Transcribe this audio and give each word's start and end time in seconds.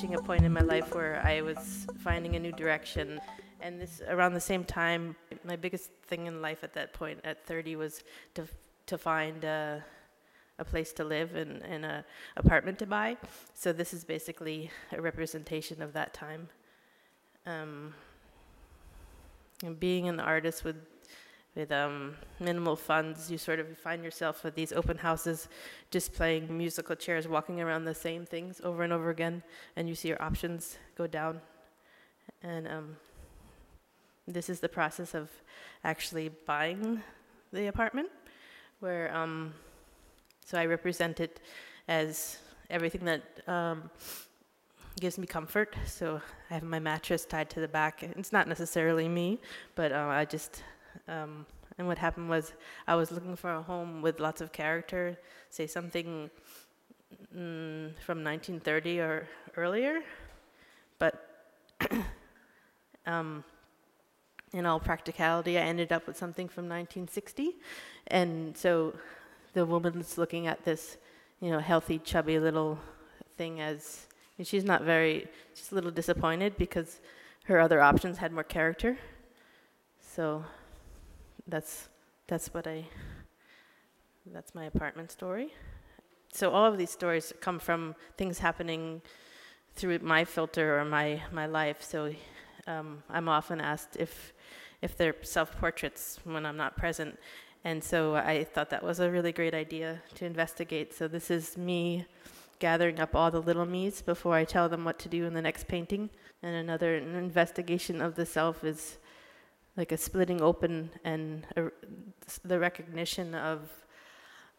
reaching 0.00 0.14
a 0.14 0.22
point 0.22 0.46
in 0.46 0.52
my 0.52 0.62
life 0.62 0.94
where 0.94 1.20
I 1.26 1.42
was 1.42 1.86
finding 1.98 2.34
a 2.34 2.38
new 2.38 2.52
direction. 2.52 3.20
And 3.60 3.78
this 3.78 4.00
around 4.08 4.32
the 4.32 4.40
same 4.40 4.64
time, 4.64 5.14
my 5.44 5.56
biggest 5.56 5.90
thing 6.06 6.26
in 6.26 6.40
life 6.40 6.64
at 6.64 6.72
that 6.72 6.94
point, 6.94 7.20
at 7.22 7.44
30, 7.44 7.76
was 7.76 8.02
to 8.32 8.48
to 8.86 8.96
find 8.96 9.44
a, 9.44 9.84
a 10.58 10.64
place 10.64 10.94
to 10.94 11.04
live 11.04 11.34
and, 11.34 11.62
and 11.62 11.84
a 11.84 12.02
apartment 12.38 12.78
to 12.78 12.86
buy. 12.86 13.18
So 13.52 13.74
this 13.74 13.92
is 13.92 14.02
basically 14.02 14.70
a 14.90 15.02
representation 15.02 15.82
of 15.82 15.92
that 15.92 16.14
time. 16.14 16.48
Um, 17.44 17.92
and 19.62 19.78
being 19.78 20.08
an 20.08 20.18
artist 20.18 20.64
with 20.64 20.76
with 21.56 21.72
um, 21.72 22.14
minimal 22.38 22.76
funds, 22.76 23.30
you 23.30 23.38
sort 23.38 23.58
of 23.58 23.76
find 23.78 24.04
yourself 24.04 24.44
at 24.44 24.54
these 24.54 24.72
open 24.72 24.96
houses, 24.96 25.48
just 25.90 26.12
playing 26.12 26.56
musical 26.56 26.94
chairs, 26.94 27.26
walking 27.26 27.60
around 27.60 27.84
the 27.84 27.94
same 27.94 28.24
things 28.24 28.60
over 28.62 28.82
and 28.82 28.92
over 28.92 29.10
again, 29.10 29.42
and 29.76 29.88
you 29.88 29.94
see 29.94 30.08
your 30.08 30.22
options 30.22 30.78
go 30.96 31.06
down. 31.06 31.40
And 32.42 32.68
um, 32.68 32.96
this 34.28 34.48
is 34.48 34.60
the 34.60 34.68
process 34.68 35.14
of 35.14 35.28
actually 35.82 36.30
buying 36.46 37.02
the 37.52 37.66
apartment, 37.66 38.10
where 38.78 39.14
um, 39.14 39.52
so 40.44 40.58
I 40.58 40.66
represent 40.66 41.20
it 41.20 41.40
as 41.88 42.38
everything 42.70 43.04
that 43.04 43.22
um, 43.48 43.90
gives 45.00 45.18
me 45.18 45.26
comfort. 45.26 45.74
So 45.86 46.20
I 46.50 46.54
have 46.54 46.62
my 46.62 46.78
mattress 46.78 47.24
tied 47.24 47.50
to 47.50 47.60
the 47.60 47.68
back. 47.68 48.02
It's 48.02 48.32
not 48.32 48.46
necessarily 48.46 49.08
me, 49.08 49.40
but 49.74 49.90
uh, 49.92 50.06
I 50.08 50.24
just 50.24 50.62
um, 51.08 51.46
and 51.78 51.86
what 51.86 51.98
happened 51.98 52.28
was 52.28 52.52
I 52.86 52.94
was 52.94 53.10
looking 53.10 53.36
for 53.36 53.54
a 53.54 53.62
home 53.62 54.02
with 54.02 54.20
lots 54.20 54.40
of 54.40 54.52
character, 54.52 55.16
say 55.48 55.66
something 55.66 56.30
mm, 57.34 57.94
from 58.04 58.22
1930 58.22 59.00
or 59.00 59.28
earlier, 59.56 60.00
but 60.98 61.54
um, 63.06 63.44
in 64.52 64.66
all 64.66 64.80
practicality, 64.80 65.58
I 65.58 65.62
ended 65.62 65.92
up 65.92 66.06
with 66.06 66.16
something 66.16 66.48
from 66.48 66.64
1960, 66.64 67.56
and 68.08 68.56
so 68.56 68.94
the 69.54 69.64
woman's 69.64 70.18
looking 70.18 70.46
at 70.46 70.64
this, 70.64 70.96
you 71.40 71.50
know, 71.50 71.60
healthy, 71.60 71.98
chubby 71.98 72.38
little 72.38 72.78
thing 73.36 73.60
as 73.60 74.06
she's 74.42 74.64
not 74.64 74.82
very, 74.82 75.26
she's 75.54 75.72
a 75.72 75.74
little 75.74 75.90
disappointed 75.90 76.56
because 76.56 77.00
her 77.44 77.58
other 77.58 77.80
options 77.80 78.18
had 78.18 78.32
more 78.32 78.44
character. 78.44 78.98
So 80.00 80.44
that's 81.50 81.88
that's 82.26 82.54
what 82.54 82.66
I 82.66 82.86
that's 84.32 84.54
my 84.54 84.64
apartment 84.64 85.10
story. 85.10 85.52
So 86.32 86.50
all 86.50 86.66
of 86.66 86.78
these 86.78 86.90
stories 86.90 87.32
come 87.40 87.58
from 87.58 87.94
things 88.16 88.38
happening 88.38 89.02
through 89.74 89.98
my 90.00 90.24
filter 90.24 90.78
or 90.78 90.84
my 90.84 91.22
my 91.32 91.46
life. 91.46 91.82
So 91.82 92.14
um, 92.66 93.02
I'm 93.08 93.28
often 93.28 93.60
asked 93.60 93.96
if 93.96 94.32
if 94.82 94.96
they're 94.96 95.16
self-portraits 95.22 96.20
when 96.24 96.46
I'm 96.46 96.56
not 96.56 96.76
present, 96.76 97.18
and 97.64 97.82
so 97.82 98.14
I 98.14 98.44
thought 98.44 98.70
that 98.70 98.82
was 98.82 99.00
a 99.00 99.10
really 99.10 99.32
great 99.32 99.54
idea 99.54 100.02
to 100.14 100.24
investigate. 100.24 100.94
So 100.94 101.08
this 101.08 101.30
is 101.30 101.58
me 101.58 102.06
gathering 102.60 103.00
up 103.00 103.14
all 103.14 103.30
the 103.30 103.40
little 103.40 103.66
me's 103.66 104.02
before 104.02 104.34
I 104.34 104.44
tell 104.44 104.68
them 104.68 104.84
what 104.84 104.98
to 105.00 105.08
do 105.08 105.24
in 105.24 105.34
the 105.34 105.42
next 105.42 105.66
painting. 105.66 106.10
And 106.42 106.54
another 106.54 106.96
investigation 106.96 108.00
of 108.00 108.14
the 108.14 108.24
self 108.24 108.64
is 108.64 108.98
like 109.80 109.92
a 109.92 109.96
splitting 109.96 110.42
open 110.42 110.90
and 111.04 111.46
a, 111.56 111.70
the 112.44 112.58
recognition 112.58 113.34
of 113.34 113.60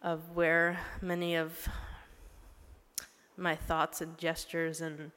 of 0.02 0.36
where 0.36 0.80
many 1.00 1.36
of 1.36 1.70
my 3.38 3.56
thoughts 3.56 4.02
and 4.02 4.18
gestures 4.18 4.82
and 4.82 5.12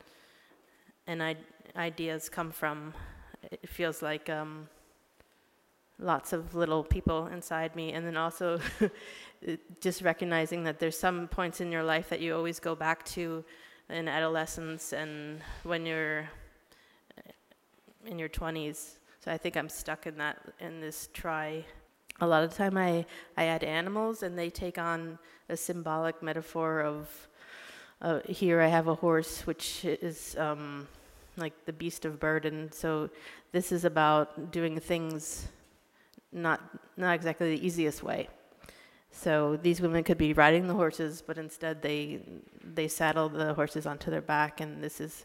and 1.06 1.22
I, 1.22 1.36
ideas 1.74 2.28
come 2.28 2.50
from. 2.50 2.92
It 3.50 3.66
feels 3.66 4.02
like 4.02 4.28
um, 4.28 4.68
lots 5.98 6.34
of 6.34 6.54
little 6.54 6.84
people 6.84 7.28
inside 7.28 7.74
me, 7.74 7.94
and 7.94 8.06
then 8.06 8.18
also 8.18 8.60
just 9.80 10.02
recognizing 10.02 10.64
that 10.64 10.78
there's 10.80 10.98
some 10.98 11.28
points 11.28 11.62
in 11.62 11.72
your 11.72 11.82
life 11.82 12.10
that 12.10 12.20
you 12.20 12.36
always 12.36 12.60
go 12.60 12.74
back 12.74 13.06
to 13.16 13.42
in 13.88 14.06
adolescence 14.08 14.92
and 14.92 15.40
when 15.62 15.86
you're 15.86 16.28
in 18.06 18.18
your 18.18 18.28
20s 18.28 18.96
so 19.24 19.32
I 19.32 19.38
think 19.38 19.56
I'm 19.56 19.70
stuck 19.70 20.06
in 20.06 20.18
that 20.18 20.36
in 20.60 20.82
this 20.82 21.08
try. 21.14 21.64
A 22.20 22.26
lot 22.26 22.44
of 22.44 22.50
the 22.50 22.56
time 22.56 22.76
I, 22.76 23.06
I 23.38 23.44
add 23.46 23.64
animals 23.64 24.22
and 24.22 24.38
they 24.38 24.50
take 24.50 24.76
on 24.76 25.18
a 25.48 25.56
symbolic 25.56 26.22
metaphor 26.22 26.82
of 26.82 27.28
uh, 28.02 28.20
here 28.28 28.60
I 28.60 28.66
have 28.66 28.86
a 28.86 28.94
horse 28.94 29.46
which 29.46 29.86
is 29.86 30.36
um, 30.38 30.86
like 31.38 31.54
the 31.64 31.72
beast 31.72 32.04
of 32.04 32.20
burden. 32.20 32.70
So 32.70 33.08
this 33.52 33.72
is 33.72 33.86
about 33.86 34.52
doing 34.52 34.78
things 34.78 35.48
not 36.30 36.60
not 36.98 37.14
exactly 37.14 37.56
the 37.56 37.66
easiest 37.66 38.02
way. 38.02 38.28
So 39.10 39.56
these 39.56 39.80
women 39.80 40.04
could 40.04 40.18
be 40.18 40.34
riding 40.34 40.66
the 40.66 40.74
horses, 40.74 41.22
but 41.26 41.38
instead 41.38 41.80
they 41.80 42.20
they 42.62 42.88
saddle 42.88 43.30
the 43.30 43.54
horses 43.54 43.86
onto 43.86 44.10
their 44.10 44.20
back, 44.20 44.60
and 44.60 44.84
this 44.84 45.00
is 45.00 45.24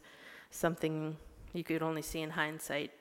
something 0.52 1.18
you 1.52 1.66
could 1.66 1.82
only 1.82 2.02
see 2.02 2.22
in 2.22 2.30
hindsight. 2.30 2.92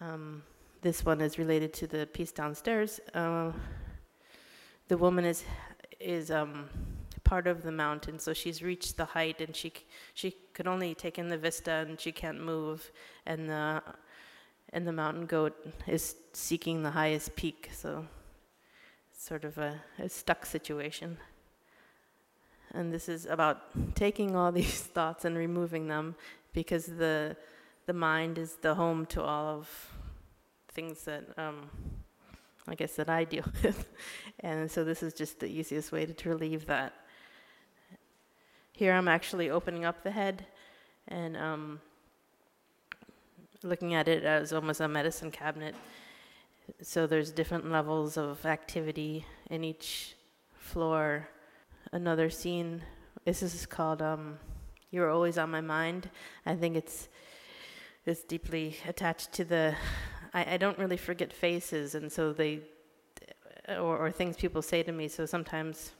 Um, 0.00 0.42
this 0.80 1.04
one 1.04 1.20
is 1.20 1.38
related 1.38 1.74
to 1.74 1.86
the 1.86 2.06
piece 2.06 2.32
downstairs. 2.32 3.00
Uh, 3.12 3.52
the 4.88 4.96
woman 4.96 5.24
is 5.24 5.44
is 6.00 6.30
um, 6.30 6.70
part 7.22 7.46
of 7.46 7.62
the 7.62 7.70
mountain, 7.70 8.18
so 8.18 8.32
she's 8.32 8.62
reached 8.62 8.96
the 8.96 9.04
height, 9.04 9.42
and 9.42 9.54
she 9.54 9.72
she 10.14 10.34
could 10.54 10.66
only 10.66 10.94
take 10.94 11.18
in 11.18 11.28
the 11.28 11.36
vista, 11.36 11.84
and 11.86 12.00
she 12.00 12.12
can't 12.12 12.40
move. 12.42 12.90
And 13.26 13.50
the 13.50 13.82
and 14.72 14.86
the 14.86 14.92
mountain 14.92 15.26
goat 15.26 15.54
is 15.86 16.16
seeking 16.32 16.82
the 16.82 16.92
highest 16.92 17.36
peak, 17.36 17.70
so 17.72 18.06
it's 19.12 19.22
sort 19.22 19.44
of 19.44 19.58
a, 19.58 19.80
a 19.98 20.08
stuck 20.08 20.46
situation. 20.46 21.18
And 22.72 22.90
this 22.92 23.08
is 23.08 23.26
about 23.26 23.94
taking 23.94 24.34
all 24.34 24.52
these 24.60 24.80
thoughts 24.80 25.26
and 25.26 25.36
removing 25.36 25.88
them, 25.88 26.14
because 26.54 26.86
the 26.86 27.36
the 27.90 27.94
mind 27.94 28.38
is 28.38 28.54
the 28.62 28.72
home 28.72 29.04
to 29.04 29.20
all 29.20 29.48
of 29.48 29.68
things 30.68 31.02
that 31.02 31.24
um, 31.36 31.68
I 32.68 32.76
guess 32.76 32.94
that 32.94 33.10
I 33.10 33.24
deal 33.24 33.42
with, 33.64 33.88
and 34.38 34.70
so 34.70 34.84
this 34.84 35.02
is 35.02 35.12
just 35.12 35.40
the 35.40 35.48
easiest 35.48 35.90
way 35.90 36.06
to, 36.06 36.14
to 36.14 36.28
relieve 36.28 36.66
that. 36.66 36.94
Here 38.70 38.92
I'm 38.92 39.08
actually 39.08 39.50
opening 39.50 39.84
up 39.84 40.04
the 40.04 40.12
head 40.12 40.46
and 41.08 41.36
um, 41.36 41.80
looking 43.64 43.94
at 43.94 44.06
it 44.06 44.22
as 44.22 44.52
almost 44.52 44.80
a 44.80 44.86
medicine 44.86 45.32
cabinet. 45.32 45.74
So 46.82 47.08
there's 47.08 47.32
different 47.32 47.72
levels 47.72 48.16
of 48.16 48.46
activity 48.46 49.26
in 49.50 49.64
each 49.64 50.14
floor. 50.54 51.28
Another 51.90 52.30
scene. 52.30 52.82
This 53.24 53.42
is 53.42 53.66
called 53.66 54.00
um, 54.00 54.38
"You're 54.92 55.10
Always 55.10 55.38
on 55.38 55.50
My 55.50 55.60
Mind." 55.60 56.08
I 56.46 56.54
think 56.54 56.76
it's 56.76 57.08
is 58.06 58.22
deeply 58.22 58.76
attached 58.86 59.32
to 59.32 59.44
the. 59.44 59.74
I, 60.32 60.54
I 60.54 60.56
don't 60.56 60.78
really 60.78 60.96
forget 60.96 61.32
faces, 61.32 61.94
and 61.94 62.10
so 62.10 62.32
they, 62.32 62.60
or, 63.68 63.98
or 63.98 64.10
things 64.10 64.36
people 64.36 64.62
say 64.62 64.82
to 64.82 64.92
me. 64.92 65.08
So 65.08 65.26
sometimes 65.26 65.92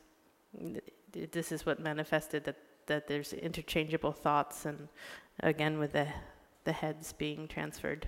this 1.12 1.52
is 1.52 1.66
what 1.66 1.80
manifested 1.80 2.44
that 2.44 2.56
that 2.86 3.06
there's 3.06 3.32
interchangeable 3.32 4.12
thoughts, 4.12 4.66
and 4.66 4.88
again 5.40 5.78
with 5.78 5.92
the 5.92 6.08
the 6.64 6.72
heads 6.72 7.12
being 7.12 7.48
transferred. 7.48 8.06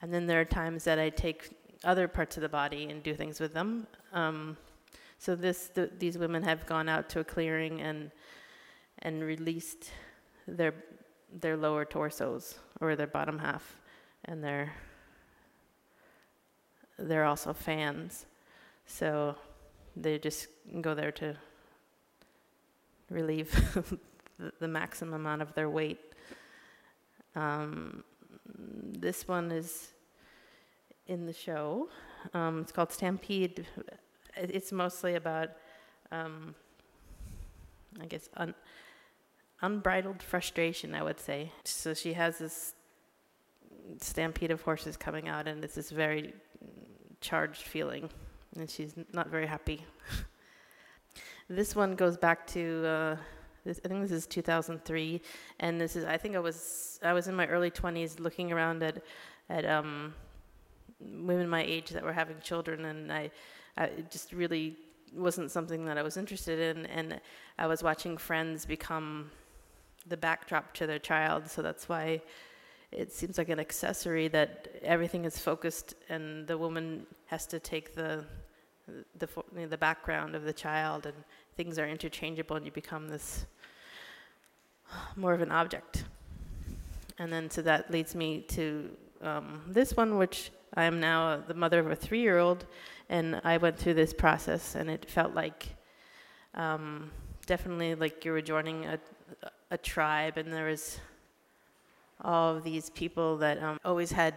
And 0.00 0.14
then 0.14 0.26
there 0.26 0.40
are 0.40 0.44
times 0.44 0.84
that 0.84 0.98
I 0.98 1.10
take 1.10 1.50
other 1.84 2.06
parts 2.08 2.36
of 2.36 2.42
the 2.42 2.48
body 2.48 2.88
and 2.90 3.02
do 3.02 3.14
things 3.14 3.40
with 3.40 3.52
them. 3.52 3.86
Um, 4.12 4.56
so 5.18 5.34
this, 5.34 5.68
the, 5.74 5.90
these 5.98 6.16
women 6.16 6.42
have 6.44 6.66
gone 6.66 6.88
out 6.88 7.08
to 7.10 7.20
a 7.20 7.24
clearing 7.24 7.80
and 7.80 8.10
and 9.00 9.22
released 9.22 9.90
their 10.48 10.74
their 11.32 11.56
lower 11.56 11.84
torsos 11.84 12.58
or 12.80 12.96
their 12.96 13.06
bottom 13.06 13.38
half, 13.38 13.80
and 14.24 14.42
they're 14.42 14.72
they're 16.98 17.24
also 17.24 17.52
fans, 17.52 18.26
so 18.86 19.36
they 19.96 20.18
just 20.18 20.48
go 20.80 20.94
there 20.94 21.12
to 21.12 21.36
relieve 23.08 23.50
the, 24.38 24.52
the, 24.58 24.68
maximum 24.68 25.14
amount 25.14 25.40
of 25.40 25.54
their 25.54 25.70
weight. 25.70 26.00
Um, 27.36 28.02
this 28.56 29.28
one 29.28 29.52
is 29.52 29.92
in 31.06 31.26
the 31.26 31.32
show. 31.32 31.88
Um, 32.34 32.60
it's 32.60 32.72
called 32.72 32.92
Stampede. 32.92 33.66
It's 34.36 34.72
mostly 34.72 35.14
about, 35.14 35.50
um, 36.10 36.54
I 38.00 38.06
guess, 38.06 38.28
un- 38.36 38.54
unbridled 39.62 40.22
frustration, 40.22 40.94
I 40.94 41.02
would 41.02 41.20
say. 41.20 41.52
So 41.64 41.94
she 41.94 42.12
has 42.12 42.38
this 42.38 42.74
stampede 44.00 44.50
of 44.50 44.62
horses 44.62 44.96
coming 44.96 45.28
out, 45.28 45.48
and 45.48 45.64
it's 45.64 45.74
this 45.74 45.90
very 45.90 46.34
charged 47.20 47.62
feeling, 47.62 48.10
and 48.56 48.70
she's 48.70 48.94
not 49.12 49.28
very 49.28 49.46
happy. 49.46 49.84
this 51.48 51.74
one 51.74 51.94
goes 51.94 52.16
back 52.16 52.46
to 52.48 52.86
uh, 52.86 53.16
I 53.68 53.72
think 53.72 54.02
this 54.02 54.12
is 54.12 54.26
2003, 54.26 55.20
and 55.60 55.80
this 55.80 55.96
is. 55.96 56.04
I 56.04 56.16
think 56.16 56.36
I 56.36 56.38
was 56.38 56.98
I 57.02 57.12
was 57.12 57.28
in 57.28 57.34
my 57.34 57.46
early 57.46 57.70
20s, 57.70 58.18
looking 58.20 58.52
around 58.52 58.82
at 58.82 59.02
at 59.50 59.64
um, 59.64 60.14
women 61.00 61.48
my 61.48 61.62
age 61.62 61.90
that 61.90 62.02
were 62.02 62.12
having 62.12 62.36
children, 62.40 62.86
and 62.86 63.12
I, 63.12 63.30
I 63.76 63.90
just 64.10 64.32
really 64.32 64.76
wasn't 65.12 65.50
something 65.50 65.84
that 65.86 65.98
I 65.98 66.02
was 66.02 66.16
interested 66.16 66.76
in, 66.76 66.86
and 66.86 67.20
I 67.58 67.66
was 67.66 67.82
watching 67.82 68.16
friends 68.16 68.64
become 68.64 69.30
the 70.06 70.16
backdrop 70.16 70.72
to 70.74 70.86
their 70.86 70.98
child, 70.98 71.48
so 71.50 71.62
that's 71.62 71.88
why 71.88 72.20
it 72.90 73.12
seems 73.12 73.36
like 73.36 73.48
an 73.48 73.60
accessory 73.60 74.28
that 74.28 74.68
everything 74.82 75.24
is 75.24 75.38
focused 75.38 75.94
and 76.08 76.46
the 76.46 76.56
woman 76.56 77.06
has 77.26 77.46
to 77.46 77.58
take 77.58 77.94
the 77.94 78.24
the 79.18 79.28
you 79.54 79.60
know, 79.60 79.66
the 79.66 79.76
background 79.76 80.34
of 80.34 80.44
the 80.44 80.52
child 80.52 81.04
and 81.04 81.14
things 81.58 81.78
are 81.78 81.86
interchangeable 81.86 82.56
and 82.56 82.64
you 82.64 82.72
become 82.72 83.06
this 83.08 83.44
more 85.16 85.34
of 85.34 85.42
an 85.42 85.50
object. 85.50 86.04
And 87.18 87.30
then 87.30 87.50
so 87.50 87.60
that 87.62 87.90
leads 87.90 88.14
me 88.14 88.40
to 88.48 88.88
um, 89.22 89.62
this 89.66 89.96
one 89.96 90.16
which 90.16 90.50
i 90.74 90.84
am 90.84 91.00
now 91.00 91.42
the 91.46 91.54
mother 91.54 91.80
of 91.80 91.90
a 91.90 91.96
three-year-old 91.96 92.66
and 93.08 93.40
i 93.44 93.56
went 93.56 93.76
through 93.76 93.94
this 93.94 94.12
process 94.12 94.74
and 94.74 94.90
it 94.90 95.08
felt 95.10 95.34
like 95.34 95.66
um, 96.54 97.10
definitely 97.46 97.94
like 97.94 98.24
you 98.24 98.32
were 98.32 98.42
joining 98.42 98.84
a, 98.86 98.98
a 99.70 99.78
tribe 99.78 100.36
and 100.36 100.52
there 100.52 100.66
was 100.66 101.00
all 102.22 102.56
of 102.56 102.64
these 102.64 102.90
people 102.90 103.36
that 103.38 103.62
um, 103.62 103.78
always 103.84 104.10
had 104.10 104.34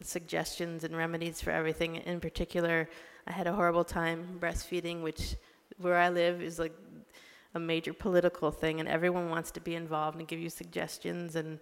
suggestions 0.00 0.84
and 0.84 0.96
remedies 0.96 1.40
for 1.40 1.50
everything. 1.50 1.96
In 1.96 2.20
particular, 2.20 2.88
I 3.26 3.32
had 3.32 3.46
a 3.46 3.52
horrible 3.52 3.84
time 3.84 4.38
breastfeeding, 4.40 5.02
which 5.02 5.36
where 5.78 5.96
I 5.96 6.08
live 6.08 6.42
is 6.42 6.58
like 6.58 6.74
a 7.54 7.60
major 7.60 7.92
political 7.92 8.50
thing, 8.50 8.80
and 8.80 8.88
everyone 8.88 9.30
wants 9.30 9.50
to 9.52 9.60
be 9.60 9.74
involved 9.74 10.18
and 10.18 10.26
give 10.26 10.40
you 10.40 10.50
suggestions 10.50 11.36
and 11.36 11.58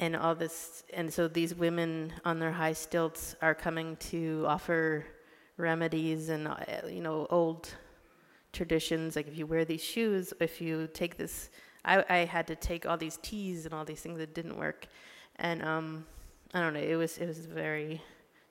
and 0.00 0.16
all 0.16 0.34
this. 0.34 0.82
And 0.94 1.12
so 1.12 1.28
these 1.28 1.54
women 1.54 2.12
on 2.24 2.38
their 2.38 2.52
high 2.52 2.72
stilts 2.72 3.36
are 3.42 3.54
coming 3.54 3.96
to 3.96 4.44
offer 4.48 5.04
remedies 5.58 6.28
and 6.30 6.48
uh, 6.48 6.56
you 6.88 7.02
know 7.02 7.26
old 7.30 7.68
traditions, 8.52 9.16
like 9.16 9.28
if 9.28 9.36
you 9.36 9.46
wear 9.46 9.64
these 9.64 9.82
shoes, 9.82 10.32
if 10.40 10.60
you 10.60 10.88
take 10.92 11.16
this 11.16 11.50
I, 11.84 12.04
I 12.08 12.16
had 12.18 12.46
to 12.48 12.56
take 12.56 12.86
all 12.86 12.96
these 12.96 13.18
teas 13.22 13.64
and 13.64 13.74
all 13.74 13.84
these 13.84 14.00
things 14.00 14.18
that 14.18 14.34
didn't 14.34 14.56
work, 14.56 14.86
and 15.36 15.62
um, 15.62 16.06
I 16.54 16.60
don't 16.60 16.74
know. 16.74 16.80
It 16.80 16.96
was 16.96 17.18
it 17.18 17.26
was 17.26 17.44
a 17.44 17.48
very 17.48 18.00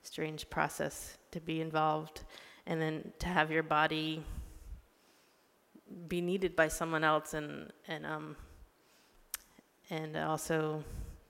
strange 0.02 0.48
process 0.50 1.16
to 1.30 1.40
be 1.40 1.60
involved, 1.60 2.24
and 2.66 2.80
then 2.80 3.12
to 3.20 3.28
have 3.28 3.50
your 3.50 3.62
body 3.62 4.22
be 6.08 6.20
needed 6.20 6.56
by 6.56 6.68
someone 6.68 7.04
else, 7.04 7.34
and 7.34 7.72
and 7.88 8.04
um, 8.06 8.36
and 9.90 10.16
also 10.16 10.84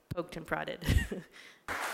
poked 0.09 0.37
and 0.37 0.45
prodded. 0.45 0.79